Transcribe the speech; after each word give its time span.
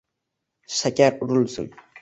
Shakar 0.79 1.21
urilsin 1.29 1.73